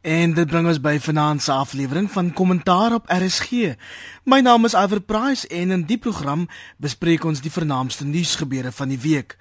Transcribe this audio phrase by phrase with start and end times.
[0.00, 3.74] En dit bring ons by vanaand se aflewering van Kommentaar op RSG.
[4.24, 6.46] My naam is Iver Price en in die program
[6.80, 9.36] bespreek ons die vernaamste nuusgebeure van die week.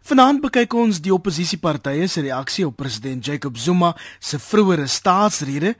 [0.00, 5.74] Vanaand bekyk ons die oppositiepartye se reaksie op president Jacob Zuma se vroeëre staatsrede.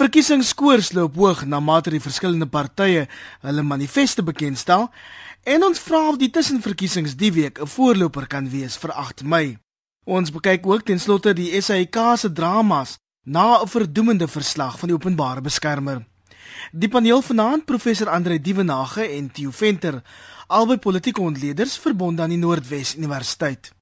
[0.00, 3.04] Verkiesingskoers loop hoog na mate die verskillende partye
[3.44, 4.88] hulle manifeste bekendstel
[5.44, 9.58] en ons vra of die tussenverkiesings die week 'n voorloper kan wees vir 8 Mei.
[10.04, 14.96] Ons bekyk ook ten slotte die SAIK se dramas Na 'n verdoemende verslag van die
[14.96, 16.06] openbare beskermer.
[16.72, 20.02] Die paneel vanaand professor Andre Dievenage en Theo Venter,
[20.46, 23.72] albei politieke ontleeders verbonde aan die Noordwes Universiteit.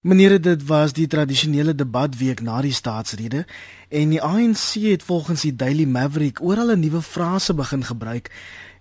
[0.00, 3.46] Meneer dit was die tradisionele debatweek na die staatsrede
[3.88, 8.30] en die ANC het volgens die Daily Maverick oral 'n nuwe frase begin gebruik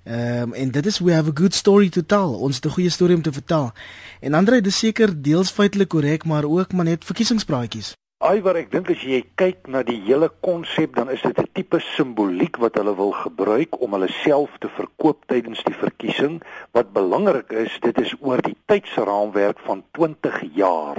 [0.04, 2.34] Ehm um, en dit is we have a good story to tell.
[2.46, 3.72] Ons het 'n goeie storie om te vertel.
[4.20, 7.94] En Andre, dis seker deels feitelik korrek, maar ook maar net verkiesingspraatjies.
[8.22, 11.80] Aiwer, ek dink as jy kyk na die hele konsep, dan is dit 'n tipe
[11.80, 16.42] simboliek wat hulle wil gebruik om hulle self te verkoop tydens die verkiesing.
[16.72, 20.98] Wat belangrik is, dit is oor die tydsraamwerk van 20 jaar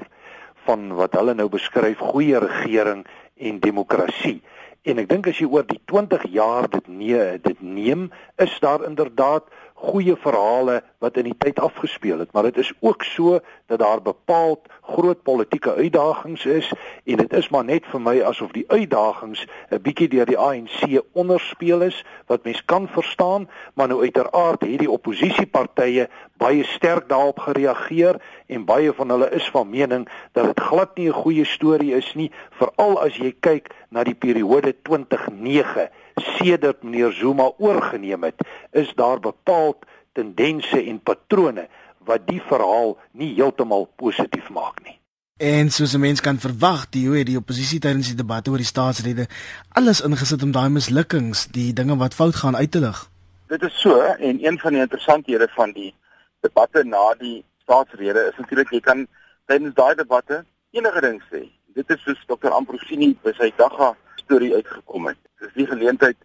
[0.67, 4.43] van wat hulle nou beskryf goeie regering en demokrasie.
[4.83, 8.09] En ek dink as jy oor die 20 jaar dit nee, dit neem,
[8.43, 9.47] is daar inderdaad
[9.83, 14.03] goeie verhale wat in die tyd afgespeel het, maar dit is ook so dat daar
[14.03, 16.69] bepaald groot politieke uitdagings is
[17.05, 21.03] en dit is maar net vir my asof die uitdagings 'n bietjie deur die ANC
[21.13, 26.09] onderspeel is wat mens kan verstaan, maar nou uiteraard het die oppositiepartye
[26.39, 28.19] baie sterk daarop gereageer
[28.53, 32.15] en baie van hulle is van mening dat dit glad nie 'n goeie storie is
[32.15, 38.95] nie, veral as jy kyk na die periode 2009 sedert meneer Zuma oorgeneem het, is
[38.95, 41.69] daar bepaald tendense en patrone
[42.05, 44.99] wat die verhaal nie heeltemal positief maak nie.
[45.37, 48.67] En soos 'n mens kan verwag, die hoe die oppositie tydens die debatte oor die
[48.67, 49.27] staatsrede
[49.69, 53.11] alles ingesit om daai mislukkings, die dinge wat fout gaan uit te lig.
[53.49, 55.95] Dit is so en een van die interessanthede van die
[56.41, 59.07] debatte na die staatsrede is natuurlik jy kan
[59.49, 60.43] tydens daai debatte
[60.77, 61.47] enige ding sê.
[61.77, 62.53] Dit is soos Dr.
[62.53, 65.21] Ambrosini by sy dagga storie uitgekom het.
[65.41, 66.19] Dis die geleentheid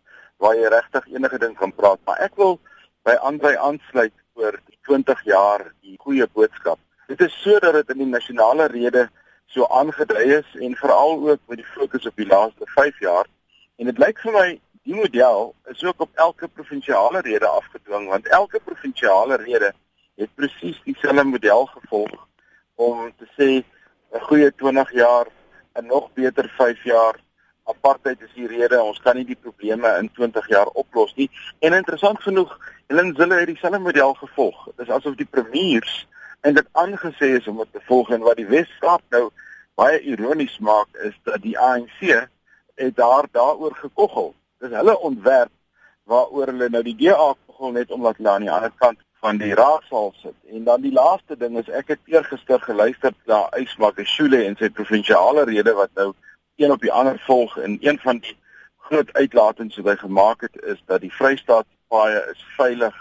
[0.44, 2.59] waar jy regtig enige ding kan praat, maar ek wil
[3.07, 6.81] by Andre aansluit oor die 20 jaar die goeie boodskap.
[7.07, 9.07] Dit is sodat dit in die nasionale rede
[9.47, 13.31] so aangedui is en veral ook met die fokus op die laaste 5 jaar.
[13.80, 14.47] En dit lyk vir my
[14.84, 19.72] die model is ook op elke provinsiale rede afgedwing want elke provinsiale rede
[20.18, 22.28] het presies dieselfde model gevolg
[22.76, 23.50] om te sê
[24.16, 25.28] 'n goeie 20 jaar
[25.74, 27.16] en nog beter 5 jaar
[27.64, 31.30] apartheid is die rede ons kan nie die probleme in 20 jaar oplos nie.
[31.60, 32.58] En interessant genoeg,
[32.88, 34.66] Helen Zille het dieselfde model gevolg.
[34.66, 36.08] Dit is asof die premiers
[36.42, 39.30] dit aangesê is om dit te volg en wat die Wes-Kaap nou
[39.76, 42.00] baie ironies maak is dat die ANC
[42.78, 44.34] het daar daaroor gekoggel.
[44.62, 45.52] Dis hulle ontwerp
[46.04, 49.54] waaroor hulle nou die DA koggel net omdat hulle aan die ander kant van die
[49.54, 50.36] raadsaal sit.
[50.52, 55.46] En dan die laaste ding is ek het eergister geluister na Ysmakashule en sy provinsiale
[55.50, 56.14] rede wat nou
[56.58, 58.38] een op die ander volg en een van die
[58.90, 62.96] groot uitlatings wat hy gemaak het is dat die Vrystaat paaie is veilig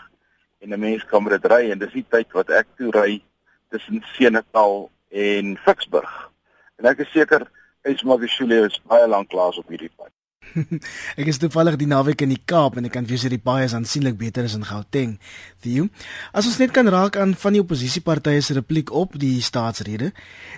[0.61, 3.23] en 'n mens kan dit ry en dis die tyd wat ek toe ry
[3.71, 6.31] tussen Senekal en Ficksburg.
[6.77, 7.51] En ek is seker
[7.83, 10.16] Ismagashule is baie lank klaar op hierdie pad.
[11.21, 13.65] ek is toevallig die naweek in die Kaap en ek kan julle sê die paai
[13.65, 15.17] is aansienlik beter as in Gauteng.
[15.65, 15.89] Theo,
[16.33, 20.13] as ons net kan raak aan van die oppositiepartye se repliek op die staatsrede.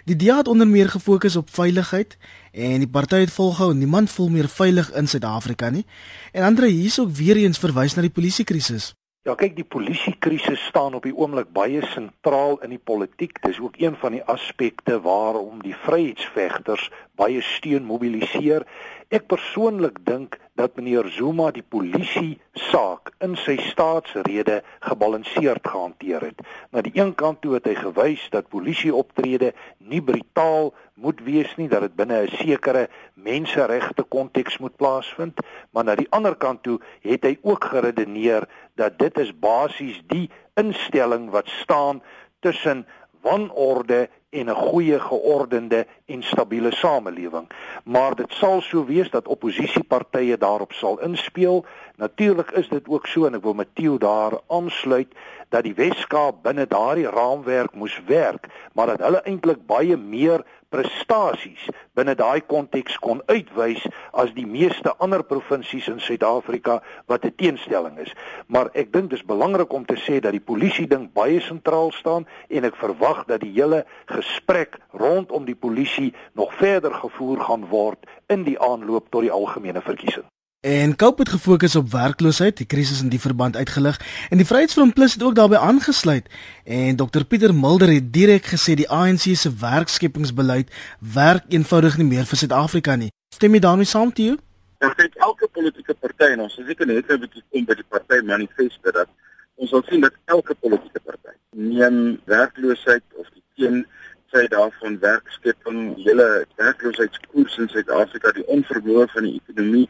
[0.08, 2.18] Die DA het onder meer gefokus op veiligheid
[2.52, 5.86] en die party het volgehou niemand voel meer veilig in Suid-Afrika nie.
[6.32, 8.92] En Andre hier's ook weer eens verwys na die polisiekrisis.
[9.28, 13.34] Ja, kyk, die polisiekrisis staan op die oomblik baie sentraal in die politiek.
[13.44, 16.86] Dis ook een van die aspekte waarom die vryheidsvegters
[17.20, 18.64] baie steun mobiliseer.
[19.08, 22.34] Ek persoonlik dink dat meneer Zuma die polisie
[22.68, 26.42] saak in sy staatsrede gebalanseerd gehanteer het.
[26.76, 31.54] Na die een kant toe het hy gewys dat polisie optrede nie brutaal moet wees
[31.56, 35.40] nie, dat dit binne 'n sekere menseregte konteks moet plaasvind,
[35.72, 38.44] maar na die ander kant toe het hy ook geredeneer
[38.76, 40.28] dat dit is basies die
[40.60, 42.02] instelling wat staan
[42.40, 42.84] tussen
[43.22, 47.48] wanorde en 'n goeie geordende en stabiele samelewing.
[47.84, 51.64] Maar dit sal so wees dat oppositiepartye daarop sal inspel.
[51.96, 55.08] Natuurlik is dit ook so en ek wil Matthieu daar aansluit
[55.48, 61.68] dat die Weskaap binne daardie raamwerk moes werk, maar dat hulle eintlik baie meer prestasies
[61.96, 63.84] binne daai konteks kon uitwys
[64.22, 66.78] as die meeste ander provinsies in Suid-Afrika
[67.10, 68.12] wat 'n teenstelling is.
[68.46, 72.26] Maar ek dink dis belangrik om te sê dat die polisie ding baie sentraal staan
[72.48, 77.98] en ek verwag dat die hele gesprek rondom die polisie nog verder gevoer gaan word
[78.26, 80.24] in die aanloop tot die algemene verkiesing.
[80.60, 84.00] En Koup het gefokus op werkloosheid, die krisis in die verband uitgelig
[84.30, 86.26] en die Vryheidsfront Plus het ook daarbey aangesluit.
[86.64, 90.72] En Dr Pieter Mulder het direk gesê die ANC se werkskepingsbeleid
[91.14, 93.12] werk eenvoudig nie meer vir Suid-Afrika nie.
[93.34, 94.10] Stem jy daarmee saam?
[94.16, 94.34] Ja,
[94.78, 97.86] ek dink elke politieke party en ons is seker net 'n bietjie kom by die
[97.88, 99.08] party manifeste dat
[99.54, 103.86] ons wil sien dat elke politieke party neem werkloosheid of die teen
[104.32, 109.88] sy daarvan werkskeping, hele werkloosheidskoers in Suid-Afrika, die onvermoë van die ekonomie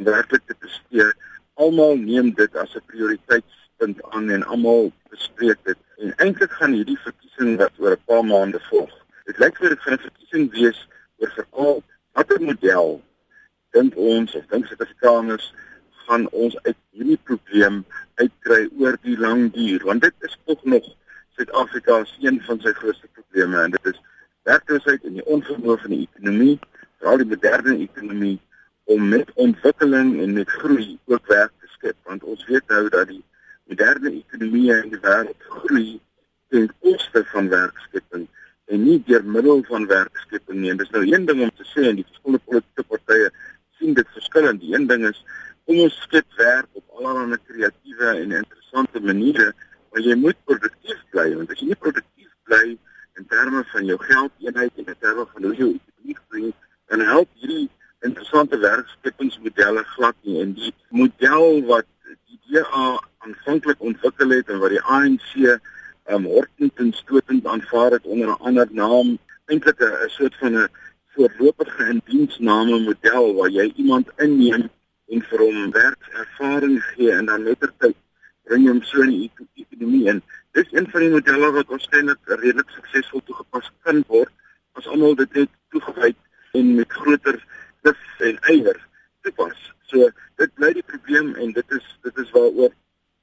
[0.00, 1.12] om werklik te presteer.
[1.60, 5.78] Almal neem dit as 'n prioriteitspunt aan en almal bespreek dit.
[5.98, 8.94] En eintlik gaan hierdie verkiesing wat oor 'n paar maande volg.
[9.24, 10.88] Dit lyk vir dit gaan 'n verkiesing wees
[11.18, 11.82] oor veral
[12.12, 13.02] watter model
[13.70, 15.52] dink ons of dink Suid-Afrikaners
[16.06, 20.86] gaan ons uit hierdie probleem uitkry oor die lang duur want dit is tog nog
[21.36, 24.00] Suid-Afrika se een van sy grootste probleme en dit is
[24.48, 26.56] werkloosheid en die onvermoë van die ekonomie,
[26.98, 28.38] veral die moderne ekonomie
[28.90, 33.08] om met ontwikkeling en met groei ook werk te skep want ons weet nou dat
[33.08, 33.22] die
[33.70, 36.00] moderne ekonomie in die wêreld groei
[36.50, 38.26] ten koste van werkskepping
[38.70, 40.74] en nie deur middel van werkskepping nie.
[40.82, 43.30] Dis nou een ding om te sê en die verskillende politieke partye
[43.78, 44.62] sien dit verskillend.
[44.62, 45.22] Die een ding is
[45.66, 49.52] kom ons skep werk op allerlei kreatiewe en interessante maniere,
[49.90, 52.64] maar jy moet produktief bly want as jy nie produktief bly
[53.18, 56.50] in terme van jou geldeenheid en in terme van hoe jy ekonomie groei,
[56.90, 57.68] dan help hierdie
[58.00, 61.88] interessante werkskepingsmodelle glad nie en die model wat
[62.28, 62.86] die DA
[63.26, 65.32] aanvanklik ontwikkel het en wat die ANC
[66.10, 70.68] um hortend en stotend aanvaar het onder 'n ander naam eintlik 'n soort van 'n
[71.14, 74.70] voorlopige indiensname model waar jy iemand inneem
[75.12, 77.96] en vir hom werkservaring gee en dan letterlik
[78.44, 80.22] bring hom so in die ekonomie in.
[80.52, 84.32] Dis een van die modelle wat waarskynlik redelik suksesvol toegepas kan word
[84.72, 86.14] as almal dit net toegewy
[86.52, 87.38] en met groter
[87.86, 88.78] dis en eier
[89.26, 89.58] toepas.
[89.90, 90.10] So
[90.40, 92.72] dit bly die probleem en dit is dit is waaroor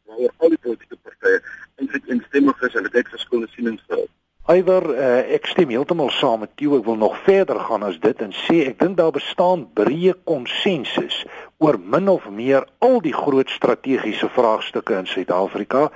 [0.08, 1.42] waaroor al die politieke partye
[1.82, 4.08] eintlik instemmig is en dit het verskillende sienings stel.
[4.48, 6.78] Eiwer, uh, ek stem heeltemal saam met jou.
[6.78, 11.26] Ek wil nog verder gaan as dit en sê ek dink daar bestaan breë konsensus
[11.60, 15.90] oor min of meer al die groot strategiese vraagstukke in Suid-Afrika.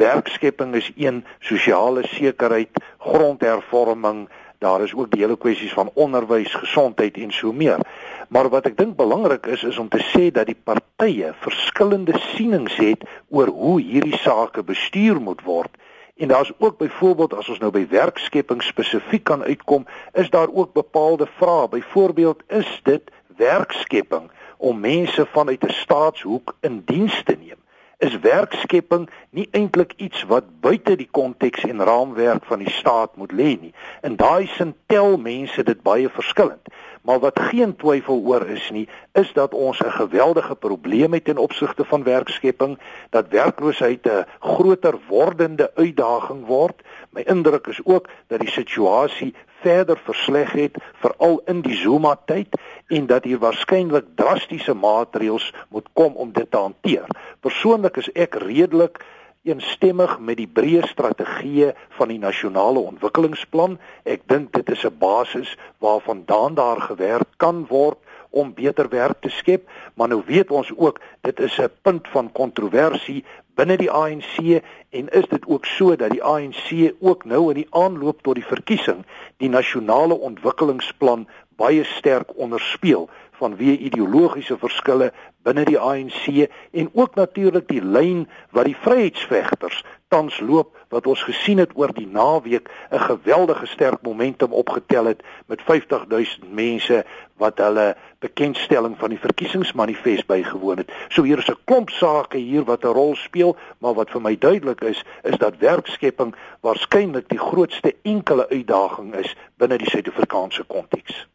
[0.00, 4.28] Werkskepping is een, sosiale sekerheid, grondhervorming,
[4.58, 7.82] daar is ook die hele kwessies van onderwys, gesondheid en so meer.
[8.28, 12.76] Maar wat ek dink belangrik is is om te sê dat die partye verskillende sienings
[12.76, 15.70] het oor hoe hierdie sake bestuur moet word.
[16.18, 20.72] En daar's ook byvoorbeeld as ons nou by werkskepping spesifiek kan uitkom, is daar ook
[20.72, 21.68] bepaalde vrae.
[21.68, 27.60] Byvoorbeeld, is dit werkskepping om mense vanuit 'n staatshoek in diens te neem?
[27.98, 33.32] Is werkskepping nie eintlik iets wat buite die konteks en raamwerk van die staat moet
[33.34, 33.72] lê nie.
[34.06, 36.70] In daai sin tel mense dit baie verskillend.
[37.02, 38.84] Maar wat geen twyfel oor is nie,
[39.18, 42.78] is dat ons 'n geweldige probleem het ten opsigte van werkskepping,
[43.10, 46.82] dat werkloosheid 'n groter wordende uitdaging word.
[47.18, 52.54] My indruk is ook dat die situasie verder versleg het veral in die Zuma tyd
[52.86, 57.08] en dat hier waarskynlik drastiese maatreëls moet kom om dit te hanteer.
[57.42, 59.02] Persoonlik is ek redelik
[59.42, 63.80] eensstemmig met die breë strategie van die nasionale ontwikkelingsplan.
[64.06, 67.98] Ek dink dit is 'n basis waarvandaan daar gewerk kan word
[68.30, 72.32] om beter werk te skep, maar nou weet ons ook dit is 'n punt van
[72.32, 73.24] kontroversie
[73.58, 77.70] binne die ANC en is dit ook so dat die ANC ook nou in die
[77.70, 79.04] aanloop tot die verkiesing
[79.36, 81.26] die nasionale ontwikkelingsplan
[81.58, 83.08] baie sterk onderspeel
[83.40, 85.10] vanweë ideologiese verskille
[85.46, 91.22] binne die ANC en ook natuurlik die lyn wat die vryheidsvegters tans loop wat ons
[91.22, 97.04] gesien het oor die naweek 'n geweldige sterk momentum opgetel het met 50000 mense
[97.36, 100.92] wat hulle bekendstelling van die verkiesingsmanifest bygewoon het.
[101.08, 104.38] So hier is 'n klomp sake hier wat 'n rol speel, maar wat vir my
[104.38, 111.26] duidelik is, is dat werkskepping waarskynlik die grootste enkele uitdaging is binne die Suid-Afrikaanse konteks.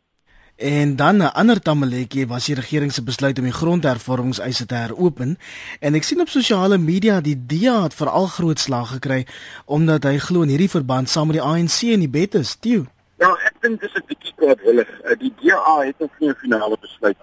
[0.56, 5.38] En dan 'n ander tamaletjie was die regering se besluit om die grondhervormingseise te heropen
[5.80, 9.26] en ek sien op sosiale media die DA het veral groot slag gekry
[9.66, 12.56] omdat hy glo in hierdie verband saam met die ANC in die bed is.
[12.56, 12.86] Tieu.
[13.18, 15.02] Ja, ek dink dis 'n bietjie kwaadwillig.
[15.02, 17.18] Eh, die DA het nog nie 'n finale besluit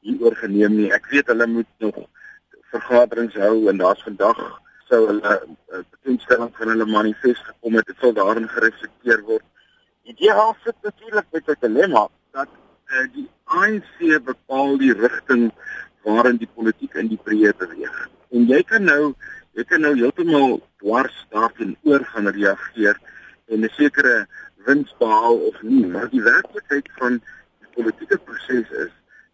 [0.00, 0.92] hieroor geneem nie.
[0.92, 1.96] Ek weet hulle moet nog
[2.70, 4.38] vergaderings hou en daar's vandag
[4.88, 7.86] sou hulle 'n uh, bekendstelling van hulle manifest gekom het.
[7.86, 9.44] Dit sal daarin gereflekteer word.
[10.04, 12.48] Die DA sit natuurlik met 'n dilemma dat
[12.92, 15.50] uh, die ANC bepaal die rigting
[16.06, 17.96] waarin die politiek in die breë beweeg.
[18.34, 19.14] En jy kan nou
[19.56, 22.98] jy kan nou heeltemal dwars daarteenoor gaan reageer
[23.48, 24.26] en 'n sekere
[24.66, 27.20] wins behaal of nie, maar die werklikheid van
[27.60, 28.92] die politieke proses is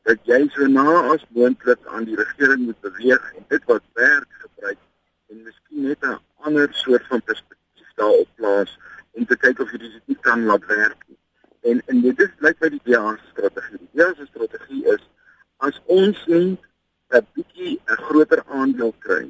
[0.09, 4.31] dat jy so na as moontlik aan die regering moet beweeg en dit wat werk
[4.45, 4.79] gebruik
[5.31, 8.79] en miskien net 'n ander soort van perspektief daarop plaas
[9.13, 11.01] om te kyk of jy dit kan laat werk.
[11.63, 13.79] En en dit is lyk by die DA strategie.
[13.79, 15.03] Die DA se strategie is
[15.67, 16.59] as ons nie
[17.15, 19.25] 'n bietjie 'n groter aandeel kry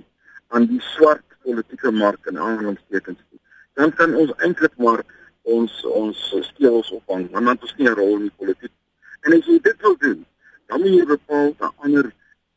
[0.49, 3.41] aan die swart politieke mark in aanhalingstekens nie,
[3.75, 5.03] dan kan ons eintlik maar
[5.43, 8.75] ons ons skills ophang, want dan ons nie 'n rol in die politiek.
[9.23, 10.27] En as jy dit wil doen,
[10.67, 12.13] dan moet jy bepaal 'n ander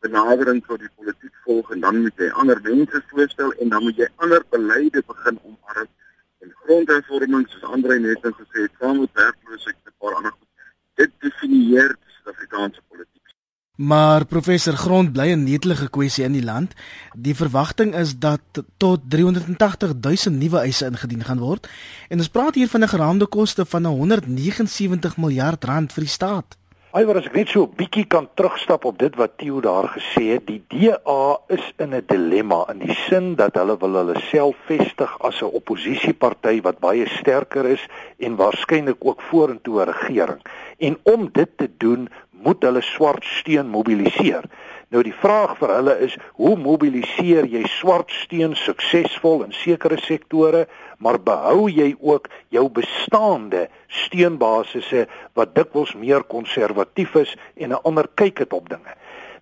[0.06, 3.98] benadering tot die politiek volg en dan moet jy ander mense voorstel en dan moet
[3.98, 5.90] jy ander beleide begin omarm
[6.66, 10.50] grondhervorming soos Andre net nou gesê het, saam met werkloosheid en 'n paar ander goed.
[11.02, 13.16] Dit definieer die Suid-Afrikaanse politiek.
[13.76, 16.74] Maar professor Grond bly 'n netelige kwessie in die land.
[17.16, 18.42] Die verwagting is dat
[18.78, 21.68] tot 380 000 nuwe eise ingedien gaan word
[22.10, 26.58] en ons praat hier van 'n geraamde koste van 179 miljard rand vir die staat.
[26.96, 30.22] Alhoewel as ek net so 'n bietjie kan terugstap op dit wat Theo daar gesê
[30.32, 34.56] het, die DA is in 'n dilemma in die sin dat hulle wil hulle self
[34.70, 37.84] vestig as 'n oppositieparty wat baie sterker is
[38.18, 40.42] en waarskynlik ook vorentoe 'n regering.
[40.80, 42.08] En om dit te doen,
[42.46, 44.46] moet hulle swart steun mobiliseer.
[44.94, 50.68] Nou die vraag vir hulle is, hoe mobiliseer jy swart steun suksesvol in sekere sektore?
[50.98, 55.06] maar behou jy ook jou bestaande steunbasisse
[55.38, 58.94] wat dikwels meer konservatief is en 'n ander kyk het op dinge.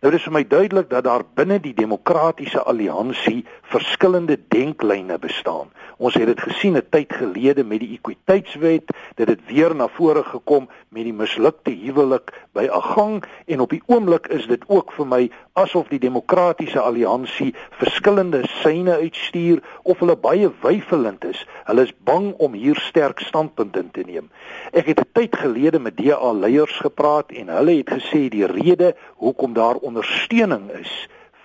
[0.03, 5.69] Nou dis vir my duidelik dat daar binne die demokratiese alliansie verskillende denklyne bestaan.
[5.97, 10.23] Ons het dit gesien 'n tyd gelede met die ekwiteitswet, dit het weer na vore
[10.23, 15.07] gekom met die mislukte huwelik by Agang en op die oomblik is dit ook vir
[15.07, 21.45] my asof die demokratiese alliansie verskillende syne uitstuur of hulle baie weifelend is.
[21.65, 24.29] Hulle is bang om hier sterk standpunte in te neem.
[24.71, 28.95] Ek het 'n tyd gelede met DA leiers gepraat en hulle het gesê die rede
[29.15, 30.91] hoekom daar ondersteuning is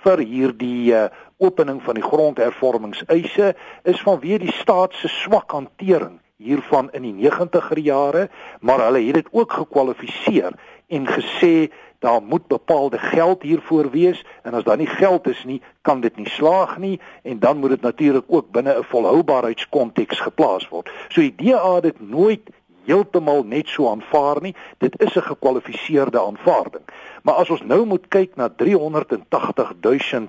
[0.06, 1.08] vir hierdie uh,
[1.42, 3.52] opening van die grondhervormingseise
[3.84, 8.28] is vanweë die staat se swak hantering hiervan in die 90er jare,
[8.62, 10.54] maar hulle het dit ook gekwalifiseer
[10.88, 15.58] en gesê daar moet bepaalde geld hiervoor wees en as daar nie geld is nie,
[15.82, 16.94] kan dit nie slaag nie
[17.26, 20.88] en dan moet dit natuurlik ook binne 'n volhoubaarheidskonteks geplaas word.
[21.08, 22.48] So die DA het dit nooit
[22.88, 24.54] heeltemal net so aanvaar nie.
[24.78, 26.84] Dit is 'n gekwalifiseerde aanvaarding.
[27.28, 30.28] Maar as ons nou moet kyk na 380 000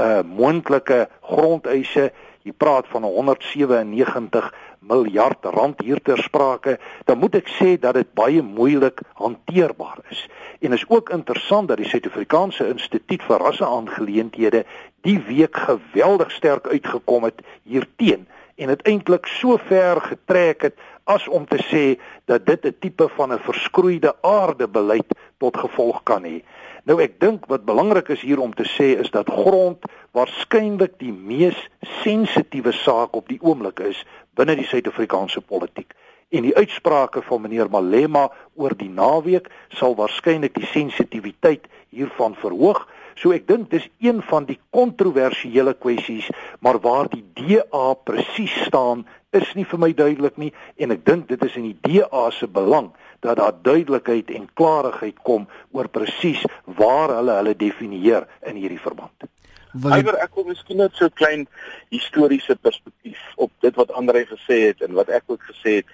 [0.00, 2.06] uh moontlike grondeise,
[2.40, 4.48] jy praat van 197
[4.80, 10.24] miljard rand hier ter sprake, dan moet ek sê dat dit baie moeilik hanteerbaar is.
[10.64, 14.64] En is ook interessant dat die Suid-Afrikaanse Instituut vir Rasseaangeleenthede
[15.04, 18.24] die week geweldig sterk uitgekom het hierteen
[18.56, 21.84] en dit eintlik so ver getrek het as om te sê
[22.24, 26.42] dat dit 'n tipe van 'n verskroeide aarde beleid tot gevolg kan hê.
[26.88, 29.84] Nou ek dink wat belangrik is hier om te sê is dat grond
[30.16, 31.58] waarskynlik die mees
[32.02, 34.04] sensitiewe saak op die oomblik is
[34.38, 35.92] binne die Suid-Afrikaanse politiek.
[36.28, 42.82] En die uitsprake van meneer Malema oor die naweek sal waarskynlik die sensitiwiteit hiervan verhoog.
[43.18, 46.28] So ek dink dis een van die kontroversiële kwessies,
[46.60, 51.26] maar waar die DA presies staan is nie vir my duidelik nie en ek dink
[51.28, 52.92] dit is in die DA se belang
[53.24, 56.44] dat daar duidelikheid en klarigheid kom oor presies
[56.78, 59.28] waar hulle hulle definieer in hierdie verband.
[59.76, 61.46] Alhoewel ek wil miskien net so 'n klein
[61.90, 65.86] historiese perspektief op dit wat Andre gesê het en wat ek ook gesê het.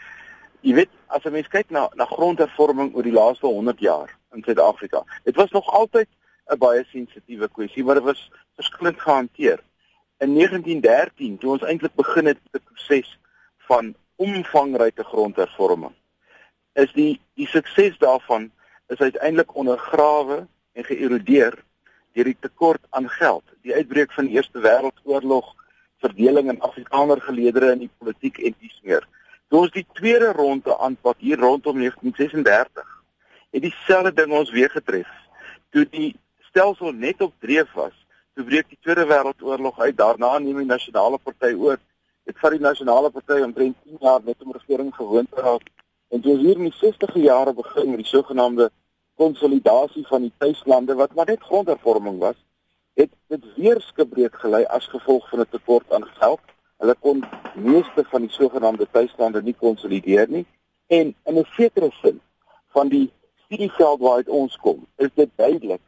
[0.63, 4.43] Jy weet, as 'n mens kyk na na grondhervorming oor die laaste 100 jaar in
[4.43, 6.09] Suid-Afrika, dit was nog altyd
[6.51, 9.61] 'n baie sensitiewe kwessie, maar dit was verskillend gehanteer.
[10.19, 13.19] In 1913, toe ons eintlik begin het met die proses
[13.69, 15.95] van omvangryke grondhervorming
[16.73, 18.51] is die die sukses daarvan
[18.93, 21.59] is uiteindelik ondergrawe en geërodeer
[22.15, 25.53] deur die tekort aan geld die uitbreek van die Eerste Wêreldoorlog
[26.05, 29.07] verdeling in Afrikaner geleedere in die politiek en dis meer
[29.49, 32.95] toe ons die tweede ronde aanpak hier rondom 1936
[33.55, 35.11] het dieselfde ding ons weer getref.
[35.71, 36.15] Toe die
[36.49, 37.95] stelsel net op dreef was,
[38.35, 39.97] toe breek die Tweede Wêreldoorlog uit.
[39.97, 41.79] Daarna neem die Nasionale Party oor.
[42.25, 45.69] Dit vat die Nasionale Party omtrent 10 jaar net om regering gewoon te raak.
[46.09, 48.71] En toe hier in die 60e jare begin met die sogenaamde
[49.15, 52.37] konsolidasie van die tuislande wat maar net grondhervorming was,
[52.95, 53.11] dit
[53.57, 56.41] weer skibreek gelei as gevolg van 'n tekort aan geld.
[56.79, 60.47] Hulle kon meeste van die sogenaamde tuislande nie konsolideer nie
[60.87, 62.21] en in 'n sekere sin
[62.75, 63.13] van die
[63.45, 65.81] studieveld waaruit ons kom, is dit duidelik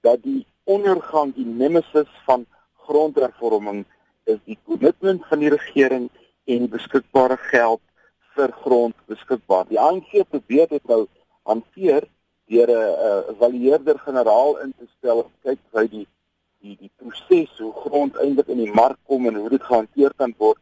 [0.00, 3.84] dat die ondergang die nemesis van grondhervorming
[4.28, 6.08] is die kommitment van die regering
[6.48, 7.82] en beskikbare geld
[8.36, 9.66] vir grond beskikbaar.
[9.68, 11.06] Die ANC probeer dit nou
[11.48, 12.06] hanteer
[12.48, 16.06] deur 'n evalueerder generaal in te stel om kyk hoe die
[16.60, 20.34] die die proses hoe grond eintlik in die mark kom en hoe dit gehanteer kan
[20.38, 20.58] word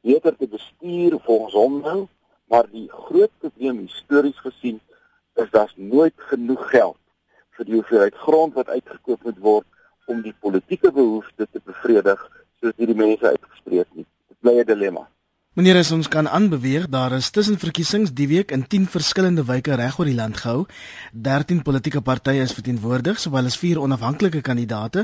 [0.00, 2.00] beter te bestuur volgens hom nou
[2.52, 4.80] maar die groot probleem histories gesien
[5.34, 6.98] is daar's nooit genoeg geld
[7.56, 9.66] vir die hoeveelheid grond wat uitgekoop moet word
[10.12, 12.20] om die politieke behoeftes te bevredig
[12.60, 15.08] soos hierdie mense uitgespreek het dit bly 'n dilemma
[15.58, 19.96] Meneer, as ons kan aanbeweeg, daar is tussenverkiesings die week in 10 verskillende wyke reg
[19.98, 20.68] oor die land gehou.
[21.12, 25.02] 13 politieke partye is verteenwoordig, sowel as 4 onafhanklike kandidaate.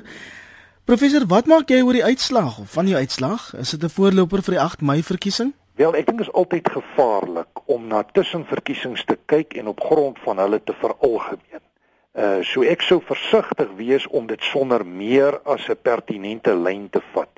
[0.86, 3.48] Professor, wat maak jy oor die uitslag of van die uitslag?
[3.58, 5.50] Is dit 'n voorloper vir die 8 Mei verkiesing?
[5.74, 10.18] Wel, ek dink dit is altyd gevaarlik om na tussenverkiesings te kyk en op grond
[10.22, 11.64] van hulle te veralgemeen.
[12.14, 17.02] Uh so ek sou versigtig wees om dit sonder meer as 'n pertinente lyn te
[17.12, 17.33] vat.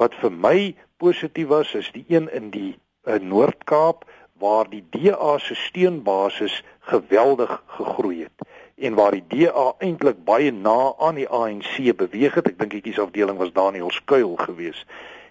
[0.00, 2.72] Wat vir my positief was is die een in die
[3.04, 4.04] uh, Noord-Kaap
[4.42, 8.46] waar die DA se steunbasis geweldig gegroei het
[8.82, 12.48] en waar die DA eintlik baie na aan die ANC beweeg het.
[12.50, 14.88] Ek dink die kiesafdeling was Daniel Skuil geweest.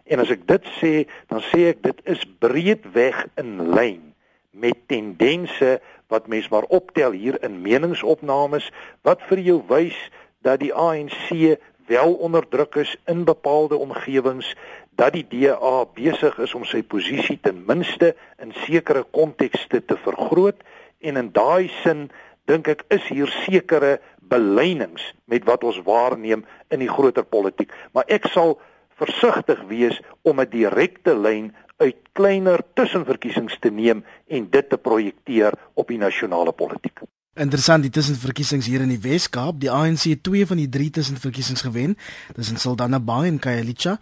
[0.08, 0.94] En as ek dit sê,
[1.27, 4.12] dan sê ek dit is breedweg in lyn
[4.51, 5.80] met tendense
[6.12, 8.68] wat mens maar optel hier in meningsopnames
[9.08, 9.98] wat vir jou wys
[10.44, 11.56] dat die ANC
[11.92, 14.56] wel onder druk is in bepaalde omgewings
[14.96, 20.64] dat die DA besig is om sy posisie ten minste in sekere kontekste te vergroot
[21.00, 22.08] en in daai sin
[22.50, 23.98] dink ek is hier sekere
[24.32, 27.72] belynings met wat ons waarneem in die groter politiek.
[27.92, 28.56] Maar ek sal
[29.02, 35.58] versigtig wees om 'n direkte lyn uit kleiner tussenverkiesings te neem en dit te projekteer
[35.74, 37.02] op die nasionale politiek
[37.40, 39.56] Interessant die tussenverkiesings hier in die Wes-Kaap.
[39.62, 41.94] Die ANC het twee van die drie tussenverkiesings gewen.
[42.36, 43.94] Dis in Saldanha Bay en Khayelitsha.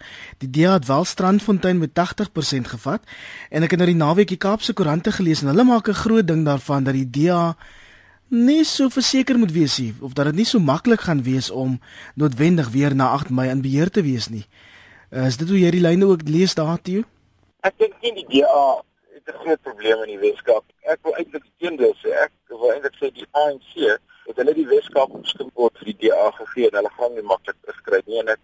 [0.42, 3.06] Die DA het wel Strandfontein met 80% gevat.
[3.54, 6.26] En ek het nou die naweek die Kaapse koerante gelees en hulle maak 'n groot
[6.26, 7.54] ding daarvan dat die DA
[8.30, 11.80] nie so verseker moet wees nie of dat dit nie so maklik gaan wees om
[12.14, 14.46] noodwendig weer na 8 Mei in beheer te wees nie.
[15.10, 17.04] Is dit hoe jy die lyne ook lees daar toe?
[17.62, 18.82] Ek dink nie die DA
[19.30, 20.64] 'n groot probleem in die Weskaap.
[20.92, 23.72] Ek wil eintlik teendeel sê ek wil eintlik sê die ANC
[24.26, 27.58] het hulle die Weskaap beskik word vir die DA gegee en hulle gaan nie maklik
[27.62, 28.42] terugkry nie en ek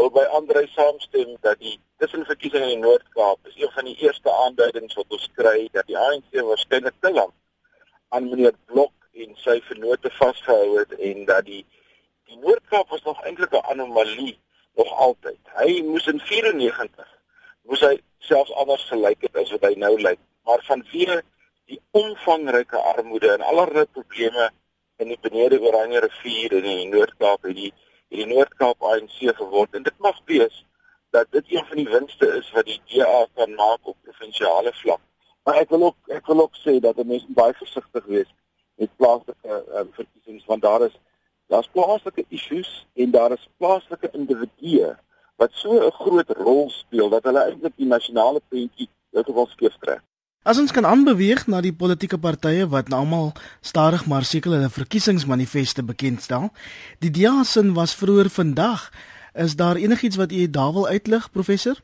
[0.00, 4.32] wil by Andre saamstem dat die tussenverkiesing in die Noord-Kaap is een van die eerste
[4.44, 7.32] aanduidings wat ons kry dat die ANC waarskynlik te lank
[8.16, 8.92] aan meneer Blok
[9.24, 11.64] en sy vennote vasgehou het en dat die
[12.26, 14.38] die Noord-Kaap was nog eintlik 'n anomalie
[14.76, 15.40] nog altyd.
[15.56, 17.15] Hy moes in 94
[17.70, 20.20] moes hy selfs anders gelyk het as wat hy nou lyk.
[20.46, 21.20] Maar vanweë
[21.66, 24.50] die omvangryke armoede en allerlei probleme
[25.02, 27.72] in die Benede Oranje rivier en in die Noord-Kaap het die
[28.06, 30.62] het die Noord-Kaap ANC geword en dit mag wees
[31.10, 35.02] dat dit een van die winste is wat die DA kan maak op provinsiale vlak.
[35.42, 38.30] Maar ek wil ook ek wil ook sê dat mense baie versigtig wees
[38.76, 40.94] met plaaslike um, verkiesings want daar is
[41.50, 44.94] daar's plaaslike issues en daar is plaaslike individue
[45.36, 50.02] wat so 'n groot rol speel dat hulle eintlik die nasionale prentjie heeltemal skeef trek.
[50.42, 54.70] As ons kan aanbeweeg na die politieke partye wat nou almal stadig maar seker hulle
[54.70, 56.50] verkiesingsmanifeste bekendstel.
[56.98, 58.90] Die DA se was vroeër vandag.
[59.34, 61.82] Is daar enigiets wat u daar wil uitlig, professor?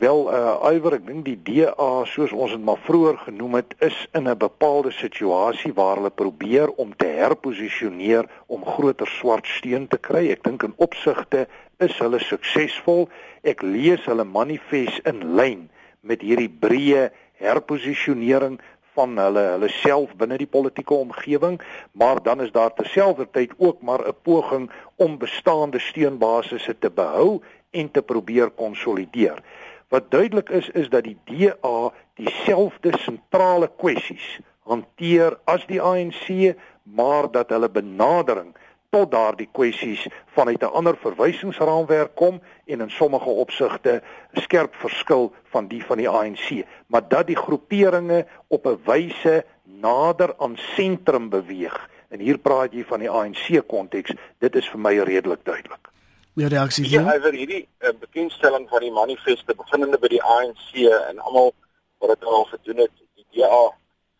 [0.00, 3.98] Wel, uh Iwer, ek dink die DA soos ons dit maar vroeër genoem het, is
[4.16, 9.98] in 'n bepaalde situasie waar hulle probeer om te herposisioneer om groter swart steun te
[9.98, 10.30] kry.
[10.32, 11.44] Ek dink in opsigte
[11.84, 13.10] is hulle suksesvol.
[13.44, 15.68] Ek lees hulle manifest in lyn
[16.00, 17.10] met hierdie breë
[17.44, 18.56] herposisionering
[18.96, 21.60] van hulle hulle self binne die politieke omgewing,
[21.92, 27.90] maar dan is daar terselfdertyd ook maar 'n poging om bestaande steunbasisse te behou en
[27.90, 29.42] te probeer konsolideer.
[29.90, 34.38] Wat duidelik is is dat die DA dieselfde sentrale kwessies
[34.70, 38.52] hanteer as die ANC, maar dat hulle benadering
[38.94, 45.66] tot daardie kwessies vanuit 'n ander verwysingsraamwerk kom en in sommige opsigte skerp verskil van
[45.66, 51.90] die van die ANC, maar dat die groeperinge op 'n wyse nader aan sentrum beweeg
[52.08, 54.14] en hier praat jy van die ANC konteks.
[54.38, 55.89] Dit is vir my redelik duidelik.
[56.34, 57.00] Die reaksie hier.
[57.00, 61.50] Ja, oor hierdie uh, bekendstelling van die manifeste beginnende by die ANC en almal
[61.98, 63.64] wat dit al gedoen het, die DA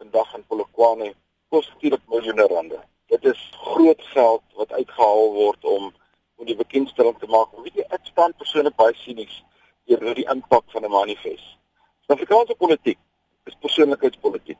[0.03, 1.13] vandag in Polokwane
[1.55, 2.81] kos natuurlik miljoene rande.
[3.15, 5.93] Dit is groot geld wat uitgehaal word om
[6.41, 7.53] om die bekendstelling te maak.
[7.63, 9.43] Weet jy, ek staan persoonlik baie sinies
[9.91, 11.57] oor die impak van 'n manifest.
[12.07, 12.99] Suid-Afrikaanse politiek
[13.45, 14.59] is persoonlikheidspolitiek.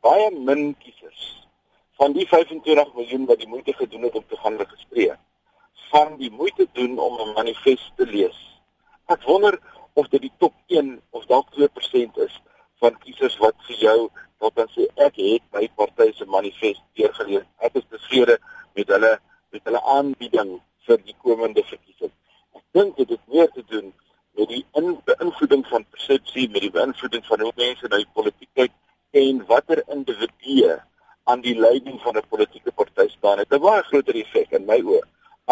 [0.00, 1.46] Baie min kiesers
[2.00, 5.18] van die 25 miljoen wat die moeite gedoen het om te gaan registreer,
[5.90, 8.38] van die moeite doen om 'n manifest te lees.
[9.06, 9.58] Ek wonder
[9.92, 12.40] of dit die top 1 of dalk 2% is
[12.80, 13.98] van kiesers wat vir jou
[14.38, 17.46] wat dan sê ek het my party se manifest deurgelees.
[17.58, 18.38] Ek is tevrede
[18.74, 19.18] met hulle
[19.50, 22.12] met hulle aanbieding vir die komende verkiesing.
[22.54, 23.92] Ek dink dit het meer te doen
[24.38, 24.64] met die
[25.08, 28.74] beïnvloeding van persepsie, met die beïnvloeding van hoe mense na die politiek kyk
[29.16, 30.76] en watter individue
[31.24, 33.38] aan die leiding van 'n politieke party staan.
[33.38, 35.02] Dit het 'n baie groter effek in my oë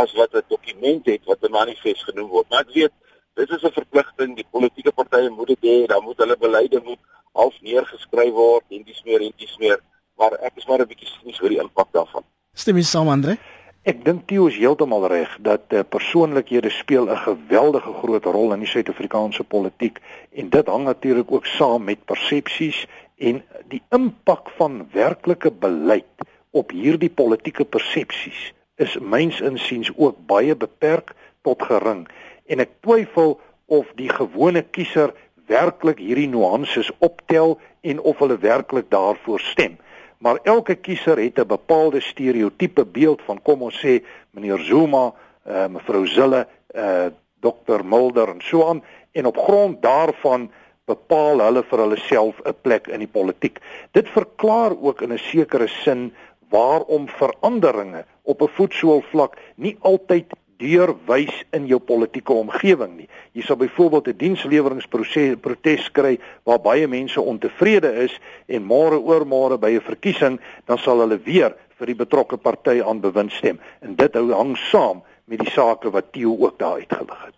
[0.03, 2.49] as wat 'n dokument het wat 'n manifest genoem word.
[2.49, 2.95] Maar ek weet
[3.35, 7.03] dit is 'n verpligting, die politieke partye moet dit hê, dan moet hulle beleide moet
[7.33, 9.81] half neergeskryf word en dis meer en dis meer,
[10.17, 12.25] maar ek is maar 'n bietjie skepties oor die impak daarvan.
[12.53, 13.37] Stem jy saam, Andre?
[13.83, 18.59] Ek dink Theo is heeltemal reg dat uh, persoonlikhede speel 'n geweldige groot rol in
[18.59, 20.01] die Suid-Afrikaanse politiek
[20.33, 26.71] en dit hang natuurlik ook saam met persepsies en die impak van werklike beleid op
[26.71, 32.07] hierdie politieke persepsies is myns insiens ook baie beperk tot gering
[32.47, 35.15] en ek twyfel of die gewone kiezer
[35.47, 39.79] werklik hierdie nuances optel en of hulle werklik daarvoor stem
[40.19, 45.13] maar elke kiezer het 'n bepaalde stereotipe beeld van kom ons sê meneer Zuma,
[45.47, 47.07] uh, mevrou Zille, uh,
[47.41, 50.51] Dr Mulder en so aan en op grond daarvan
[50.85, 53.59] bepaal hulle vir hulle self 'n plek in die politiek.
[53.93, 56.15] Dit verklaar ook in 'n sekere sin
[56.49, 63.09] waarom veranderinge op 'n voetsoolvlak nie altyd deurwys in jou politieke omgewing nie.
[63.37, 69.27] Jy sal byvoorbeeld 'n diensleweringproses protes kry waar baie mense ontevrede is en môre oor
[69.27, 73.61] môre by 'n verkiesing dan sal hulle weer vir die betrokke party aan bewind stem.
[73.81, 77.35] En dit hou hang saam met die sake wat Theo ook daar uitgelig het.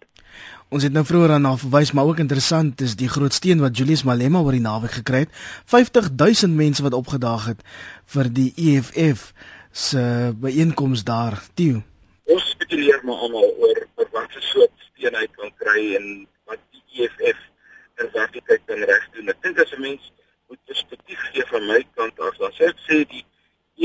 [0.69, 4.03] Ons het nou vroeër aan verwys, maar ook interessant is die groot steen wat Julius
[4.03, 5.31] Malema oor die naweek gekry het.
[5.65, 7.63] 50000 mense wat opgedaag het
[8.05, 9.33] vir die EFF
[9.79, 10.03] se
[10.43, 11.85] byeenkoms daar, Theo
[12.29, 16.09] ons spekuleer maar almal oor oor wat se soort steen hy kan kry en
[16.51, 17.41] wat die EFF
[18.03, 19.33] in werklikheid kan reg doen.
[19.33, 20.11] Ek dink as 'n mens
[20.49, 23.25] moet perspektief gee van my kant af, dan sê ek sê die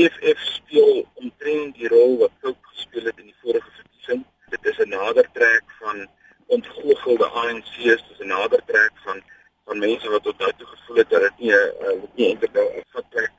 [0.04, 4.24] EFF speel omtrent die rol wat Cook gespeel het in die vorige verkiesing.
[4.50, 6.06] Dit is 'n nader trek van
[6.46, 9.22] ontgoochelde ANC's, dit is 'n nader trek van
[9.64, 12.54] van mense wat tot nou toe gevoel het dat dit nie 'n uh, nie eintlik
[12.56, 13.32] 'n vertrek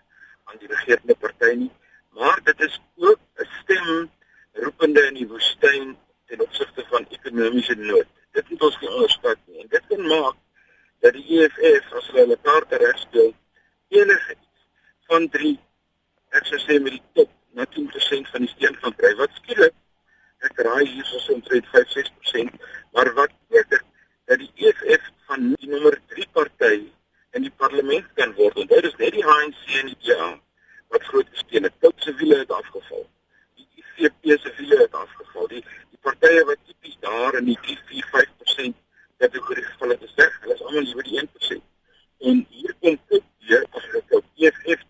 [0.46, 1.72] aan die regerende party nie,
[2.10, 4.10] maar dit is ook 'n stem
[4.56, 5.96] roepende in die woestyn
[6.30, 8.08] ten opsigte van ekonomiese nood.
[8.36, 9.62] Dit moet ons nie onderskat nie.
[9.64, 10.38] En dit kan maak
[11.04, 13.32] dat die EFF as hulle hulle kaarte reg speel
[13.94, 14.38] enige
[15.10, 15.54] van 3
[16.36, 19.12] ek sou sê met die top na 10% van die steun van kry.
[19.20, 19.76] Wat skielik
[20.48, 22.58] ek raai hier so omtrent 5-6%,
[22.94, 23.84] maar wat beter
[24.30, 26.76] dat die EFF van die nommer 3 party
[27.36, 28.58] in die parlement kan word.
[28.62, 30.32] En dit is net die ANC en die DA
[30.94, 31.76] wat groot steun het.
[31.84, 33.06] Tot se wiele het afgeval.
[33.96, 35.48] FP se wiele het afgeval.
[35.48, 38.76] Die die partye wat tipies daar in die 3-4-5%
[39.18, 40.34] kategorie geval het, is weg.
[40.42, 41.64] Hulle is almal hier by die 1%.
[42.30, 44.84] En hier kom dit weer as ek op EFF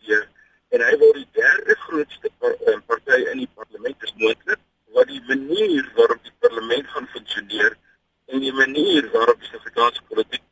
[0.76, 4.60] en hy word die derde grootste eh, party in die parlement is moontlik
[4.98, 7.78] wat die manier waarop die parlement gaan funksioneer
[8.34, 10.44] en die manier waarop die Suid-Afrikaanse politiek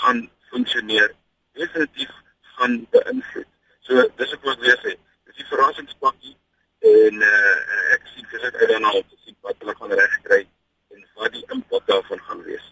[0.00, 1.12] gaan funksioneer
[1.60, 2.10] definitief
[2.56, 3.50] gaan beïnvloed.
[3.86, 4.96] So dis ek wil weer sê,
[5.28, 6.34] dis die verrassingspakkie
[6.86, 7.54] en uh,
[7.94, 10.40] ek sien vir dit uit daarna om te sien wat hulle gaan regkry
[10.94, 12.66] en wat die impak daarvan gaan wees.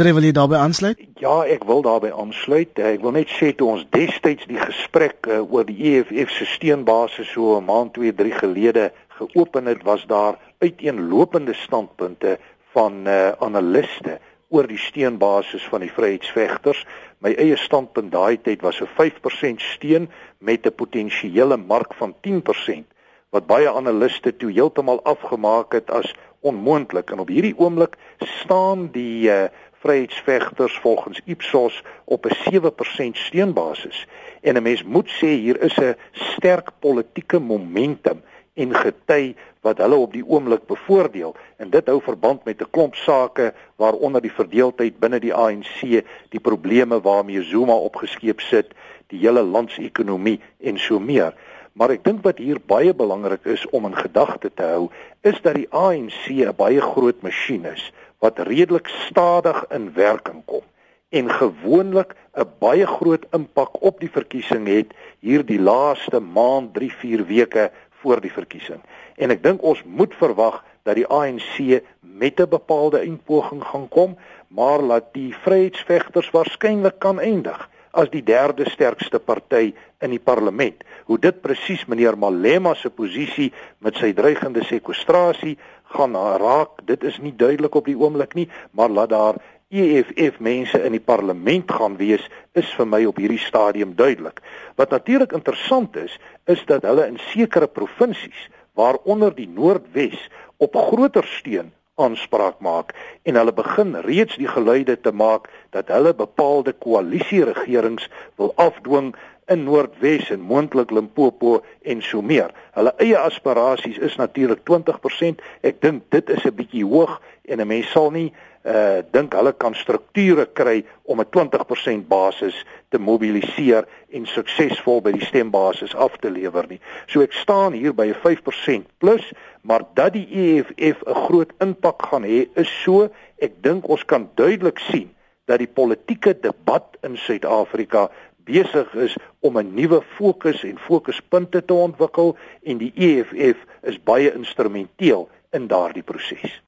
[0.00, 1.00] Andre wil jy daarbey aansluit?
[1.20, 2.78] Ja, ek wil daarbey aansluit.
[2.80, 6.46] Eh, ek wil net sê toe ons destyds die gesprek uh, oor die EFF se
[6.48, 8.86] steunbasis so 'n maand 2, 3 gelede
[9.18, 12.38] geopen het, was daar uiteenlopende standpunte
[12.72, 14.16] van uh, analiste
[14.48, 16.80] oor die steunbasis van die vryheidsvegters.
[17.20, 20.08] My eie standpunt daai tyd was 'n 5% steun
[20.38, 22.88] met 'n potensiële mark van 10%
[23.30, 29.28] wat baie analiste toe heeltemal afgemaak het as onmoontlik en op hierdie oomblik staan die
[29.28, 29.44] uh,
[29.80, 34.06] vryheidsvegters volgens Ipsos op 'n 7% steunbasis.
[34.40, 38.22] En 'n mens moet sê hier is 'n sterk politieke momentum
[38.54, 41.34] en gety wat hulle op die oomblik bevoordeel.
[41.56, 46.40] En dit hou verband met 'n klomp sake waaronder die verdeeldheid binne die ANC, die
[46.40, 48.66] probleme waarmee Zuma opgeskeep sit,
[49.06, 51.34] die hele landsekonomie en so meer.
[51.72, 54.88] maar ek dink wat hier baie belangrik is om in gedagte te hou,
[55.20, 60.64] is dat die ANC 'n baie groot masjien is wat redelik stadig in werking kom
[61.10, 66.92] en gewoonlik 'n baie groot impak op die verkiesing het hier die laaste maand 3
[66.92, 68.80] 4 weke voor die verkiesing.
[69.16, 74.16] En ek dink ons moet verwag dat die ANC met 'n bepaalde inpoging gaan kom,
[74.48, 80.84] maar laat die vryheidsvegters waarskynlik kan eindig as die derde sterkste party in die parlement.
[81.04, 85.58] Hoe dit presies meneer Malema se posisie met sy dreigende sekwestrasie
[85.94, 90.78] gaan raak, dit is nie duidelik op die oomblik nie, maar laat daar EFF mense
[90.82, 92.24] in die parlement gaan wees
[92.58, 94.40] is vir my op hierdie stadium duidelik.
[94.74, 96.16] Wat natuurlik interessant is,
[96.50, 100.18] is dat hulle in sekere provinsies, waaronder die Noordwes,
[100.58, 102.94] op groter steun aanspraak maak
[103.28, 108.08] en hulle begin reeds die geluide te maak dat hulle bepaalde koalisieregerings
[108.40, 109.12] wil afdwing
[109.50, 112.52] in Noordwes en moontlik Limpopo en so meer.
[112.76, 115.42] Hulle eie aspirasies is natuurlik 20%.
[115.66, 118.32] Ek dink dit is 'n bietjie hoog en 'n mens sal nie
[118.64, 125.12] uh dink hulle kan strukture kry om 'n 20% basis te mobiliseer en suksesvol by
[125.12, 126.80] die stembasis af te lewer nie.
[127.06, 129.32] So ek staan hier by 'n 5% plus,
[129.62, 133.08] maar dat die EFF 'n groot impak gaan hê is so,
[133.38, 135.10] ek dink ons kan duidelik sien
[135.46, 138.10] dat die politieke debat in Suid-Afrika
[138.50, 144.34] besig is om 'n nuwe fokus en fokuspunte te ontwikkel en die EFF is baie
[144.34, 146.60] instrumenteel in daardie proses.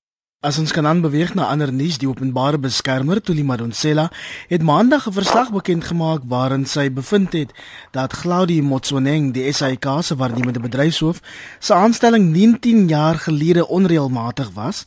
[0.43, 4.09] As ons kan aanbeweeg na ander nuus, die openbare beskermer Tuli Madonsela
[4.51, 7.51] het maandag 'n verslag bekend gemaak waarin sy bevind het
[7.93, 11.21] dat Claudie Motsoneng, die SAIK se waarnemende bedryfshoof,
[11.59, 14.87] se aanstelling 19 jaar gelede onreëlmatig was.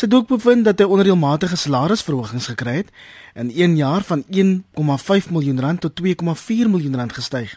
[0.00, 2.92] Sy het ook bevind dat hy onreëlmatige salarisverhogings gekry het
[3.36, 7.50] in 1 jaar van 1,5 miljoen rand tot 2,4 miljoen rand gestyg.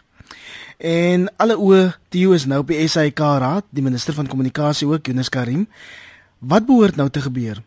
[0.76, 5.32] En alle oë die is nou die SAIK raad, die minister van kommunikasie ook, Jonas
[5.32, 5.64] Karim.
[6.38, 7.62] Wat behoort nou te gebeur?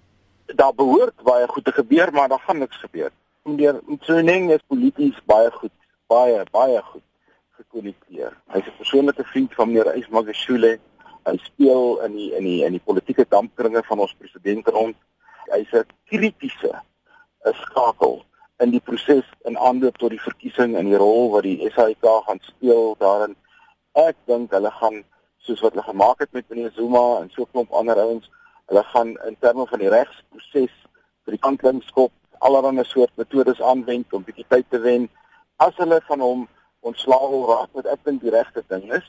[0.46, 3.10] Daar behoort baie goed te gebeur, maar daar gaan niks gebeur.
[3.50, 5.74] Meneer Mtsoneng is polities baie goed,
[6.06, 7.06] baie baie goed
[7.58, 8.38] gekonnekteer.
[8.54, 10.78] Hy's 'n persoonlike vriend van meneer Ismagashule.
[11.28, 14.96] Hy speel in die in die in die politieke dampkringe van ons president rond.
[15.52, 16.74] Hy's 'n kritiese
[17.46, 18.24] 'n skakel
[18.60, 22.40] in die proses in aanloop tot die verkiesing en die rol wat die SAIK gaan
[22.42, 23.36] speel daarin.
[23.94, 25.04] Ek dink hulle gaan
[25.38, 28.30] soos wat hulle gemaak het met meneer Zuma en so klomp ander ouens
[28.68, 30.74] Hulle gaan in terme van die regsproses
[31.24, 32.12] vir die kantlingskop
[32.44, 35.06] allerlei soort metodes aanwend om bietjie tyd te wen.
[35.64, 36.42] As hulle van hom
[36.90, 39.08] ontslaaw raak wat ek dink die regte ding is,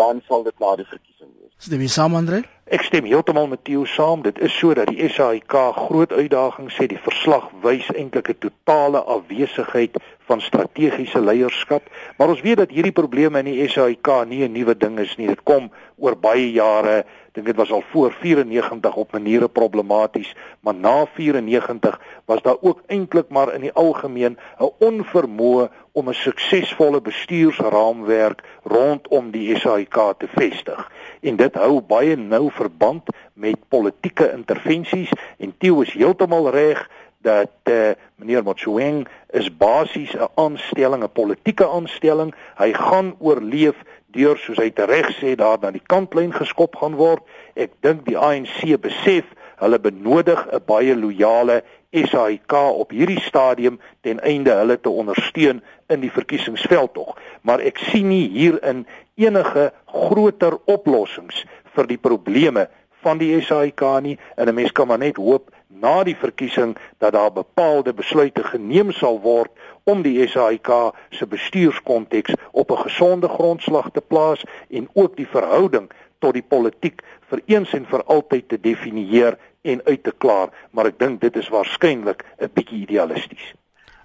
[0.00, 1.52] dan sal dit na die verkiesing wees.
[1.60, 2.42] Stem jy saam Andre?
[2.70, 4.20] Ek stem heeltemal met Theo saam.
[4.22, 9.00] Dit is so dat die SAIK groot uitdagings sê die verslag wys eintlik 'n totale
[9.14, 9.98] afwesigheid
[10.30, 11.82] van strategiese leierskap,
[12.16, 15.26] maar ons weet dat hierdie probleme in die SAIK nie 'n nuwe ding is nie.
[15.26, 20.74] Dit kom oor baie jare dink dit was al voor 94 op maniere problematies, maar
[20.74, 27.00] na 94 was daar ook eintlik maar in die algemeen 'n onvermoë om 'n suksesvolle
[27.00, 30.90] bestuursraamwerk rondom die SAIK te vestig.
[31.20, 36.88] En dit hou baie nou verband met politieke intervensies en Theo is heeltemal reg
[37.20, 39.04] dat uh, meneer Motsoeng
[39.36, 42.34] is basies 'n aanstelling, 'n politieke aanstelling.
[42.56, 47.22] Hy gaan oorleef deur soos hy tereg sê daar na die kantlyn geskop gaan word.
[47.54, 49.28] Ek dink die ANC besef
[49.60, 56.00] hulle benodig 'n baie loyale SAIK op hierdie stadium ten einde hulle te ondersteun in
[56.00, 57.16] die verkiesingsveldtog.
[57.42, 58.86] Maar ek sien nie hierin
[59.20, 62.68] enige groter oplossings vir die probleme
[63.04, 67.12] van die SAIK nie en 'n mens kan maar net hoop na die verkiesing dat
[67.12, 69.50] daar bepaalde besluite geneem sal word
[69.84, 70.68] om die SAIK
[71.10, 77.02] se bestuurskonteks op 'n gesonde grondslag te plaas en ook die verhouding tot die politiek
[77.30, 81.36] vir eens en vir altyd te definieer en uit te klaar, maar ek dink dit
[81.36, 83.54] is waarskynlik 'n bietjie idealisties.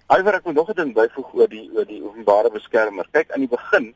[0.08, 3.08] Alhoewel ek moet nog 'n ding byvoeg oor die oor die openbare beskermer.
[3.12, 3.94] Kyk aan die begin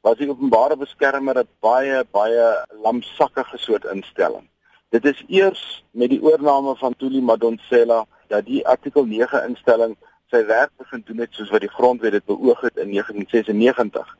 [0.00, 2.46] was die openbare beskermer 'n baie baie
[2.84, 4.48] lamsakkige soort instelling.
[4.90, 9.96] Dit is eers met die oorneem van Tuli Madonsela dat die artikel 9 instelling
[10.30, 14.16] sy werk begin doen het soos wat die grondwet dit beoog het in 1996.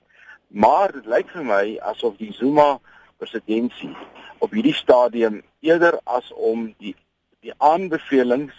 [0.49, 2.81] Maar dit lyk vir my asof die Zuma
[3.19, 3.97] presidentskap
[4.38, 6.95] op hierdie stadium eerder as om die
[7.41, 8.55] die aanbevelings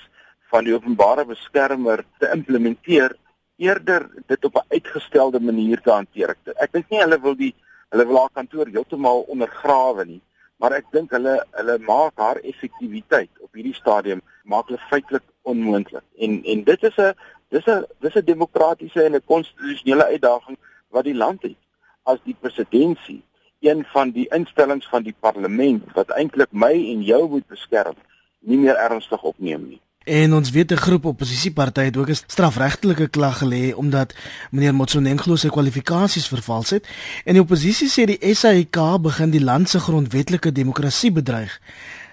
[0.52, 3.16] van die openbare beskermer te implementeer
[3.60, 6.36] eerder dit op 'n uitgestelde manier te hanteer.
[6.56, 7.54] Ek dink nie hulle wil die
[7.90, 10.22] hulle wil haar kantoor heeltemal ondergrawe nie,
[10.58, 16.04] maar ek dink hulle hulle maak haar effektiwiteit op hierdie stadium maak hulle feitelik onmoontlik.
[16.18, 17.14] En en dit is 'n
[17.50, 20.58] dis 'n dis 'n demokratiese en 'n konstitusionele uitdaging
[20.90, 21.58] wat die land het.
[22.04, 23.26] as die presidentskap
[23.60, 27.98] een van die instellings van die parlement wat eintlik my en jou moet beskerm,
[28.40, 29.82] nie meer ernstig opneem nie.
[30.10, 34.16] En ons weet 'n groep oppositiepartye het ook 'n strafregtelike klag gelê omdat
[34.52, 36.88] meneer Motsonenglo sy kwalifikasies vervals het.
[37.26, 41.62] En die oppositie sê die SAIK begin die land se grondwetlike demokrasie bedreig.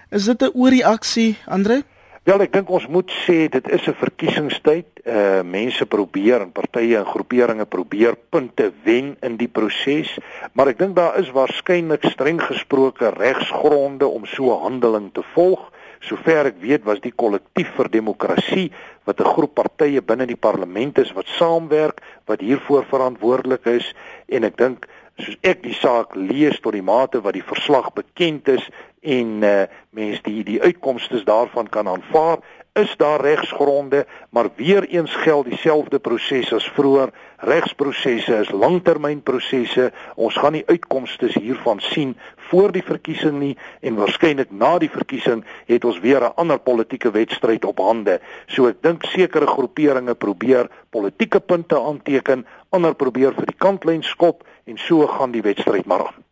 [0.09, 1.83] Is dit 'n oorreaksie, Andre?
[2.23, 4.85] Wel, ek dink ons moet sê dit is 'n verkiesingstyd.
[5.05, 10.17] Uh mense probeer en partye en groeperinge probeer punte wen in die proses,
[10.53, 15.71] maar ek dink daar is waarskynlik streng gesproke regsgronde om so 'n handeling te volg.
[15.99, 18.71] Sover ek weet was die kollektief vir demokrasie
[19.05, 23.93] wat 'n groep partye binne die parlement is wat saamwerk wat hiervoor verantwoordelik is
[24.27, 28.47] en ek dink soos ek die saak lees tot die mate wat die verslag bekend
[28.47, 28.69] is
[29.01, 32.43] en uh, mense die die uitkomste daarvan kan aanvaar
[32.77, 37.09] is daar regsgronde, maar weer eens geld dieselfde proses as vroeër.
[37.37, 39.91] Regsprosesse is langtermynprosesse.
[40.15, 42.15] Ons gaan nie uitkomste hiervan sien
[42.49, 47.11] voor die verkiesing nie en waarskynlik na die verkiesing het ons weer 'n ander politieke
[47.11, 48.19] wedstryd op hande.
[48.47, 54.43] So ek dink sekere groeperinge probeer politieke punte aanteken, ander probeer vir die kantlyn skop
[54.65, 56.26] en so gaan die wedstryd maar aan.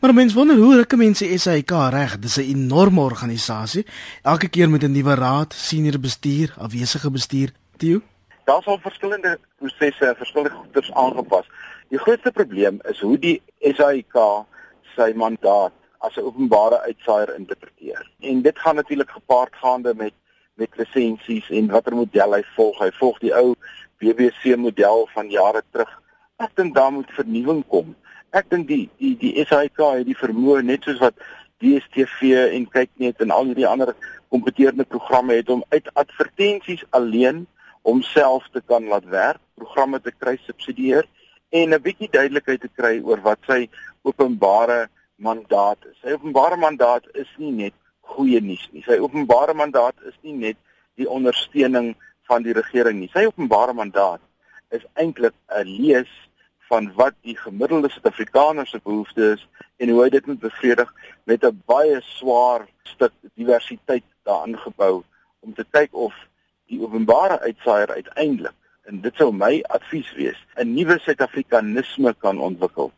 [0.00, 2.18] Maar mense wonder hoe ruk mense SAIK reg?
[2.18, 3.86] Dis 'n enorme organisasie.
[4.22, 7.52] Elke keer met 'n nuwe raad, senior bestuur, afwesige bestuur.
[7.76, 8.00] Theo,
[8.44, 11.46] daar's al verskillende prosesse, verskillende goeders aangepas.
[11.88, 14.16] Die grootste probleem is hoe die SAIK
[14.96, 18.10] sy mandaat as 'n openbare uitsaaier interpreteer.
[18.20, 20.12] En dit gaan natuurlik gepaard gaande met
[20.54, 22.78] met lisensies en watter model hy volg.
[22.78, 23.54] Hy volg die ou
[23.98, 26.02] BBC model van jare terug.
[26.36, 27.96] Ek dink daar moet vernuwing kom
[28.34, 31.14] ek dink die die die SAK het die vermoë net soos wat
[31.62, 33.94] DStv en kyknet en al hierdie ander
[34.34, 37.44] kompeterende programme het om uit advertensies alleen
[37.86, 41.06] homself te kan laat werk, programme te kry subsidieer
[41.50, 43.68] en 'n bietjie duidelikheid te kry oor wat sy
[44.02, 45.96] openbare mandaat is.
[46.02, 48.82] Sy openbare mandaat is nie net goeie nuus nie.
[48.82, 50.56] Sy openbare mandaat is nie net
[50.96, 51.94] die ondersteuning
[52.26, 53.10] van die regering nie.
[53.12, 54.20] Sy openbare mandaat
[54.70, 56.10] is eintlik 'n lees
[56.74, 59.42] van wat die gemiddelde Suid-Afrikaner se behoeftes is
[59.76, 60.90] en hoe hy dit moet bevredig
[61.30, 65.02] met 'n baie swaar stuk diversiteit daarin gebou
[65.40, 66.14] om te kyk of
[66.66, 68.56] die openbare uitsaaier uiteindelik
[68.90, 72.92] en dit sou my advies wees 'n nuwe Suid-Afrikanisme kan ontwikkel.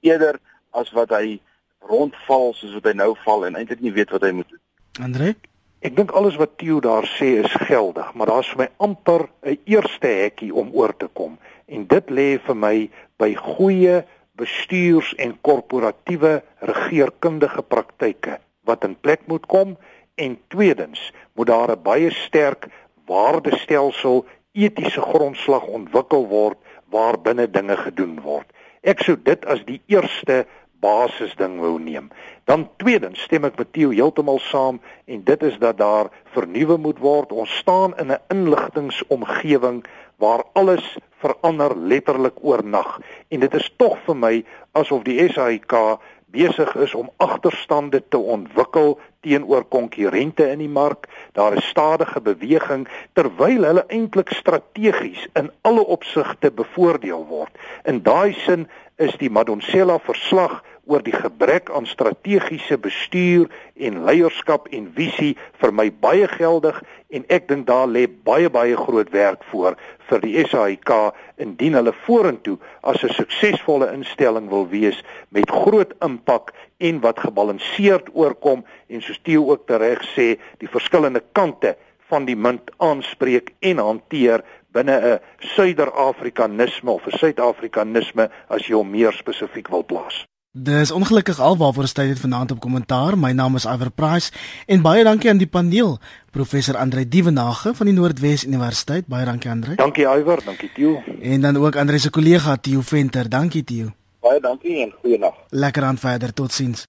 [0.00, 0.38] Eerder
[0.70, 1.40] as wat hy
[1.80, 4.64] rondval soos wat hy nou val en eintlik nie weet wat hy moet doen.
[5.02, 5.34] Andre?
[5.80, 9.58] Ek dink alles wat Theo daar sê is geldig, maar daar's vir my amper 'n
[9.64, 12.76] eerste hekkie om oor te kom en dit lê vir my
[13.20, 14.02] by goeie
[14.38, 19.76] bestuurs- en korporatiewe regeringskundige praktyke wat in plek moet kom
[20.14, 22.68] en tweedens moet daar 'n baie sterk
[23.06, 26.58] waardestelsel etiese grondslag ontwikkel word
[26.90, 28.48] waarbinne dinge gedoen word.
[28.82, 30.46] Ek sou dit as die eerste
[30.80, 32.10] basisding wou neem.
[32.44, 36.98] Dan tweedens stem ek met Theo heeltemal saam en dit is dat daar vernuwe moet
[36.98, 37.32] word.
[37.32, 39.84] Ons staan in 'n inligtingomgewing
[40.18, 44.34] waar alles verander letterlik oornag en dit is tog vir my
[44.78, 45.74] asof die SAIK
[46.30, 51.08] besig is om agterstande te ontwikkel teenoor konkurrente in die mark.
[51.32, 57.54] Daar is stadige beweging terwyl hulle eintlik strategies in alle opsigte bevoordeel word.
[57.84, 64.70] In daai sin is die Madonsela verslag oor die gebrek aan strategiese bestuur en leierskap
[64.72, 66.80] en visie vir my baie geldig
[67.12, 69.76] en ek dink daar lê baie baie groot werk voor
[70.08, 70.92] vir die SAIK
[71.44, 78.08] indien hulle vorentoe as 'n suksesvolle instelling wil wees met groot impak en wat gebalanseerd
[78.14, 81.76] oorkom en soos Theo ook tereg sê die verskillende kante
[82.08, 85.20] van die munt aanspreek en hanteer binne 'n
[85.54, 90.26] Suider-Afrikanisme of 'n Suid-Afrikanisme as jy hom meer spesifiek wil plaas.
[90.52, 93.18] Dis ongelukkig alwaar stel dit vanaand op kommentaar.
[93.18, 94.32] My naam is Iver Price
[94.66, 95.98] en baie dankie aan die paneel.
[96.30, 99.06] Professor Andre Dievenage van die Noordwes Universiteit.
[99.06, 99.74] Baie dankie Andre.
[99.74, 101.02] Dankie Iver, dankie Theo.
[101.20, 103.28] En dan ook Andre se kollega Theo Venter.
[103.28, 103.92] Dankie Theo.
[104.20, 105.34] Baie dankie en goeienaand.
[105.48, 106.32] Lekker aan verder.
[106.32, 106.86] Totsiens.